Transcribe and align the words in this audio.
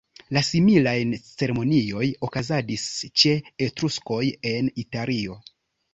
La 0.35 0.41
similajn 0.45 1.11
ceremonioj 1.25 2.07
okazadis 2.29 2.87
ĉe 3.25 3.35
Etruskoj 3.67 4.23
en 4.53 4.73
Italio. 4.87 5.37